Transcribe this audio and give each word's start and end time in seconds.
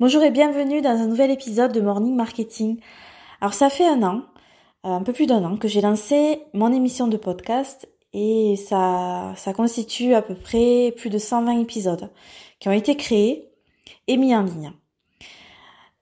Bonjour 0.00 0.22
et 0.22 0.30
bienvenue 0.30 0.80
dans 0.80 0.98
un 0.98 1.08
nouvel 1.08 1.30
épisode 1.30 1.72
de 1.72 1.82
Morning 1.82 2.16
Marketing. 2.16 2.80
Alors 3.42 3.52
ça 3.52 3.68
fait 3.68 3.86
un 3.86 4.02
an, 4.02 4.22
euh, 4.86 4.88
un 4.88 5.02
peu 5.02 5.12
plus 5.12 5.26
d'un 5.26 5.44
an, 5.44 5.58
que 5.58 5.68
j'ai 5.68 5.82
lancé 5.82 6.40
mon 6.54 6.72
émission 6.72 7.06
de 7.06 7.18
podcast 7.18 7.86
et 8.14 8.56
ça, 8.56 9.34
ça 9.36 9.52
constitue 9.52 10.14
à 10.14 10.22
peu 10.22 10.34
près 10.34 10.94
plus 10.96 11.10
de 11.10 11.18
120 11.18 11.60
épisodes 11.60 12.10
qui 12.60 12.70
ont 12.70 12.72
été 12.72 12.96
créés 12.96 13.50
et 14.06 14.16
mis 14.16 14.34
en 14.34 14.42
ligne. 14.42 14.72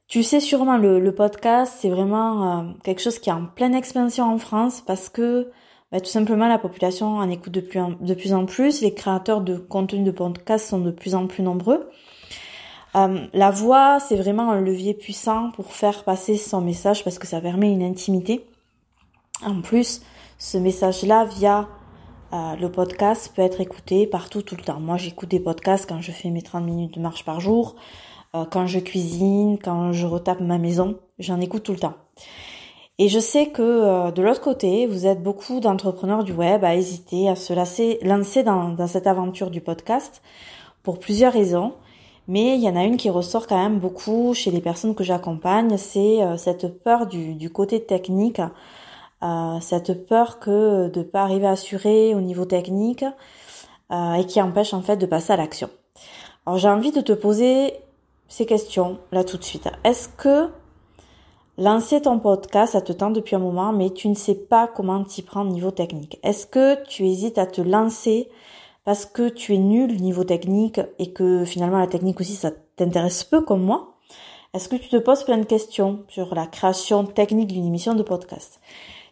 Tu 0.07 0.23
sais 0.23 0.39
sûrement 0.39 0.77
le, 0.77 1.13
podcast, 1.13 1.75
c'est 1.81 1.91
vraiment 1.91 2.61
euh, 2.61 2.73
quelque 2.85 3.03
chose 3.03 3.19
qui 3.19 3.31
est 3.31 3.33
en 3.33 3.47
pleine 3.47 3.75
expansion 3.75 4.33
en 4.33 4.39
France 4.39 4.81
parce 4.81 5.09
que 5.09 5.51
bah, 5.91 5.99
tout 5.99 6.07
simplement 6.07 6.47
la 6.47 6.59
population 6.59 7.17
en 7.17 7.29
écoute 7.29 7.53
de 7.53 7.61
plus, 7.61 7.81
en, 7.81 7.91
de 8.01 8.15
plus 8.15 8.33
en 8.33 8.47
plus, 8.47 8.81
les 8.81 8.95
créateurs 8.95 9.41
de 9.41 9.57
contenu 9.57 10.05
de 10.05 10.13
podcast 10.13 10.69
sont 10.69 10.79
de 10.79 10.93
plus 10.93 11.17
en 11.17 11.27
plus 11.27 11.43
nombreux. 11.43 11.91
Euh, 12.97 13.27
la 13.33 13.51
voix, 13.51 13.99
c'est 14.01 14.17
vraiment 14.17 14.51
un 14.51 14.61
levier 14.61 14.95
puissant 14.95 15.51
pour 15.51 15.73
faire 15.73 16.05
passer 16.05 16.37
son 16.37 16.61
message 16.61 17.05
parce 17.05 17.19
que 17.19 17.27
ça 17.27 17.41
permet 17.41 17.71
une 17.71 17.83
intimité. 17.83 18.47
En 19.45 19.61
plus, 19.61 20.03
ce 20.39 20.59
message-là, 20.59 21.25
via 21.25 21.69
euh, 22.33 22.57
le 22.57 22.71
podcast, 22.71 23.33
peut 23.35 23.43
être 23.43 23.61
écouté 23.61 24.07
partout, 24.07 24.43
tout 24.43 24.57
le 24.57 24.63
temps. 24.63 24.81
Moi, 24.81 24.97
j'écoute 24.97 25.29
des 25.29 25.41
podcasts 25.41 25.89
quand 25.89 26.01
je 26.01 26.13
fais 26.13 26.31
mes 26.31 26.43
30 26.43 26.65
minutes 26.65 26.95
de 26.95 27.01
marche 27.01 27.25
par 27.25 27.41
jour, 27.41 27.77
euh, 28.35 28.45
quand 28.51 28.67
je 28.67 28.79
cuisine, 28.79 29.59
quand 29.63 29.93
je 29.93 30.07
retape 30.07 30.41
ma 30.41 30.59
maison. 30.59 30.99
J'en 31.19 31.41
écoute 31.41 31.65
tout 31.65 31.73
le 31.73 31.79
temps. 31.79 31.95
Et 33.01 33.09
je 33.09 33.21
sais 33.21 33.51
que 33.51 34.11
de 34.11 34.23
l'autre 34.23 34.41
côté, 34.41 34.89
vous 34.89 35.07
êtes 35.07 35.23
beaucoup 35.23 35.61
d'entrepreneurs 35.61 36.25
du 36.25 36.33
web 36.33 36.65
à 36.65 36.75
hésiter 36.75 37.29
à 37.29 37.37
se 37.37 37.53
lancer 37.53 38.43
dans, 38.43 38.71
dans 38.71 38.87
cette 38.89 39.07
aventure 39.07 39.51
du 39.51 39.61
podcast 39.61 40.21
pour 40.83 40.99
plusieurs 40.99 41.33
raisons. 41.33 41.75
Mais 42.29 42.57
il 42.57 42.63
y 42.63 42.69
en 42.69 42.77
a 42.77 42.85
une 42.85 42.99
qui 42.99 43.09
ressort 43.09 43.47
quand 43.47 43.57
même 43.57 43.79
beaucoup 43.79 44.35
chez 44.35 44.51
les 44.51 44.61
personnes 44.61 44.95
que 44.95 45.03
j'accompagne, 45.03 45.79
c'est 45.79 46.23
euh, 46.23 46.37
cette 46.37 46.83
peur 46.85 47.07
du, 47.07 47.51
côté 47.51 47.83
technique, 47.83 48.43
euh, 49.23 49.59
cette 49.61 50.07
peur 50.07 50.39
que 50.39 50.89
de 50.89 51.03
pas 51.03 51.23
arriver 51.23 51.47
à 51.47 51.53
assurer 51.53 52.15
au 52.15 52.21
niveau 52.21 52.45
technique 52.45 53.05
euh, 53.91 54.13
et 54.13 54.27
qui 54.27 54.43
empêche 54.43 54.75
en 54.75 54.83
fait 54.83 54.99
de 54.99 55.07
passer 55.07 55.33
à 55.33 55.37
l'action. 55.37 55.71
Alors 56.45 56.59
j'ai 56.59 56.69
envie 56.69 56.93
de 56.93 57.01
te 57.01 57.13
poser 57.13 57.73
ces 58.29 58.45
questions 58.45 58.99
là 59.11 59.25
tout 59.25 59.39
de 59.39 59.45
suite. 59.45 59.67
Est-ce 59.83 60.11
que 60.11 60.51
lancer 61.57 62.03
ton 62.03 62.19
podcast, 62.19 62.75
ça 62.75 62.83
te 62.83 62.93
tente 62.93 63.15
depuis 63.15 63.37
un 63.37 63.41
moment, 63.41 63.73
mais 63.73 63.89
tu 63.89 64.07
ne 64.07 64.15
sais 64.15 64.35
pas 64.35 64.67
comment 64.69 65.03
t'y 65.03 65.23
prendre 65.23 65.51
au 65.51 65.55
niveau 65.55 65.71
technique? 65.71 66.19
Est-ce 66.23 66.47
que 66.47 66.85
tu 66.85 67.07
hésites 67.07 67.39
à 67.39 67.47
te 67.47 67.63
lancer 67.63 68.29
parce 68.89 69.05
que 69.05 69.29
tu 69.29 69.53
es 69.53 69.59
nul 69.59 70.01
niveau 70.01 70.25
technique 70.25 70.81
et 70.99 71.13
que 71.13 71.45
finalement 71.45 71.77
la 71.77 71.89
technique 71.89 72.23
aussi 72.23 72.35
ça 72.35 72.53
t'intéresse 72.77 73.23
peu 73.23 73.43
comme 73.43 73.63
moi 73.63 73.99
Est-ce 74.55 74.71
que 74.71 74.77
tu 74.77 74.89
te 74.89 74.97
poses 74.97 75.25
plein 75.25 75.37
de 75.37 75.45
questions 75.45 76.07
sur 76.09 76.35
la 76.35 76.47
création 76.47 77.05
technique 77.05 77.49
d'une 77.49 77.67
émission 77.67 77.95
de 77.95 78.03
podcast? 78.03 78.63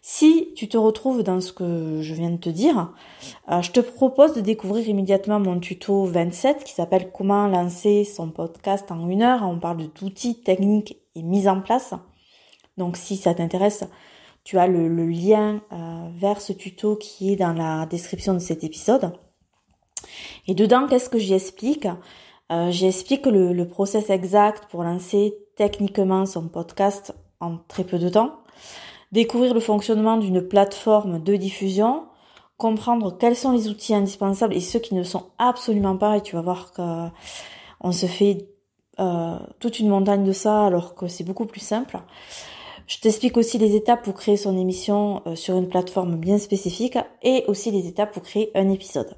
Si 0.01 0.55
tu 0.57 0.67
te 0.71 0.79
retrouves 0.79 1.23
dans 1.23 1.43
ce 1.43 1.53
que 1.53 2.01
je 2.01 2.15
viens 2.15 2.31
de 2.31 2.39
te 2.39 2.49
dire, 2.49 2.95
euh, 3.51 3.61
je 3.61 3.71
te 3.71 3.81
propose 3.81 4.33
de 4.33 4.41
découvrir 4.41 4.89
immédiatement 4.89 5.41
mon 5.41 5.61
tuto 5.61 6.07
27 6.07 6.65
qui 6.65 6.73
s'appelle 6.73 7.11
comment 7.13 7.47
lancer 7.47 8.05
son 8.05 8.31
podcast 8.31 8.91
en 8.91 9.07
une 9.11 9.21
heure. 9.21 9.43
On 9.43 9.59
parle 9.59 9.89
d'outils 9.95 10.41
techniques 10.41 10.97
et 11.15 11.23
mise 11.23 11.49
en 11.49 11.61
place. 11.61 11.93
Donc 12.79 12.97
si 12.97 13.19
ça 13.19 13.35
t'intéresse, 13.35 13.85
tu 14.43 14.57
as 14.57 14.69
le, 14.69 14.89
lien 14.89 15.61
euh, 15.71 16.09
vers 16.17 16.41
ce 16.41 16.55
tuto 16.55 16.97
qui 16.97 17.35
est 17.35 17.37
dans 17.37 17.53
la 17.53 17.85
description 17.85 18.33
de 18.33 18.39
cet 18.39 18.65
épisode. 18.65 19.13
Et 20.47 20.55
dedans, 20.55 20.87
qu'est-ce 20.89 21.11
que 21.11 21.19
j'y 21.19 21.35
explique 21.35 21.89
euh, 22.53 22.71
J'explique 22.71 23.27
le, 23.27 23.53
le 23.53 23.69
process 23.69 24.11
exact 24.11 24.67
pour 24.71 24.83
lancer 24.83 25.37
techniquement 25.57 26.27
son 26.27 26.49
podcast 26.49 27.15
en 27.41 27.59
très 27.69 27.85
peu 27.85 27.99
de 27.99 28.09
temps, 28.09 28.39
découvrir 29.13 29.55
le 29.55 29.61
fonctionnement 29.61 30.17
d'une 30.17 30.43
plateforme 30.43 31.23
de 31.23 31.37
diffusion, 31.37 32.05
comprendre 32.57 33.17
quels 33.17 33.37
sont 33.37 33.53
les 33.53 33.69
outils 33.69 33.95
indispensables 33.95 34.55
et 34.55 34.61
ceux 34.61 34.79
qui 34.79 34.95
ne 34.95 35.03
sont 35.03 35.25
absolument 35.39 35.97
pas, 35.97 36.17
et 36.17 36.23
tu 36.23 36.37
vas 36.37 36.43
voir 36.43 36.73
qu'on 36.73 37.93
se 37.93 38.07
fait 38.07 38.49
euh, 38.99 39.39
toute 39.61 39.79
une 39.79 39.89
montagne 39.89 40.25
de 40.25 40.33
ça 40.33 40.65
alors 40.65 40.95
que 40.95 41.07
c'est 41.09 41.25
beaucoup 41.25 41.47
plus 41.47 41.61
simple. 41.61 41.99
Je 42.87 42.99
t'explique 42.99 43.37
aussi 43.37 43.59
les 43.59 43.75
étapes 43.75 44.05
pour 44.05 44.15
créer 44.15 44.37
son 44.37 44.57
émission 44.57 45.23
euh, 45.27 45.35
sur 45.35 45.57
une 45.57 45.69
plateforme 45.69 46.17
bien 46.17 46.39
spécifique 46.39 46.97
et 47.23 47.45
aussi 47.49 47.71
les 47.71 47.89
étapes 47.89 48.13
pour 48.13 48.23
créer 48.23 48.51
un 48.55 48.71
épisode. 48.71 49.17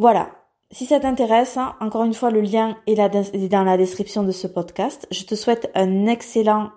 Voilà. 0.00 0.30
Si 0.70 0.86
ça 0.86 0.98
t'intéresse, 0.98 1.58
hein, 1.58 1.74
encore 1.78 2.04
une 2.04 2.14
fois, 2.14 2.30
le 2.30 2.40
lien 2.40 2.78
est, 2.86 2.96
dans 3.50 3.64
la 3.64 3.76
description 3.76 4.22
de 4.22 4.30
ce 4.30 4.46
podcast. 4.46 5.06
Je 5.10 5.24
te 5.24 5.34
souhaite 5.34 5.70
un 5.74 6.06
excellent 6.06 6.70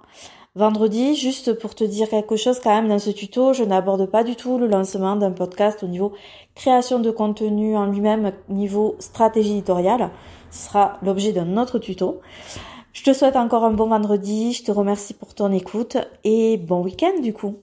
vendredi. 0.56 1.16
Juste 1.16 1.53
pour 1.57 1.73
te 1.73 1.85
dire 1.85 2.09
quelque 2.09 2.35
chose 2.35 2.59
quand 2.59 2.75
même 2.75 2.89
dans 2.89 3.00
ce 3.00 3.11
tuto, 3.11 3.53
je 3.53 3.63
n'aborde 3.63 4.07
pas 4.07 4.25
du 4.25 4.35
tout 4.35 4.57
le 4.57 4.67
lancement 4.67 5.16
d'un 5.16 5.31
podcast 5.31 5.84
au 5.84 5.88
niveau 5.88 6.11
création 6.53 7.00
de 7.00 7.11
contenu 7.11 7.78
en 7.78 7.85
lui-même, 7.85 8.34
niveau 8.50 8.97
stratégie 9.00 9.51
éditoriale. 9.51 10.09
Ce 10.51 10.67
sera 10.67 10.97
l'objet 11.01 11.31
d'un 11.31 11.55
autre 11.55 11.79
tuto. 11.79 12.19
Je 12.91 13.03
te 13.03 13.13
souhaite 13.13 13.38
encore 13.38 13.63
un 13.63 13.72
bon 13.72 13.88
vendredi. 13.88 14.51
Je 14.51 14.66
te 14.66 14.72
remercie 14.73 15.13
pour 15.13 15.34
ton 15.34 15.50
écoute 15.53 15.95
et 16.25 16.57
bon 16.57 16.84
week-end 16.84 17.22
du 17.22 17.31
coup. 17.31 17.55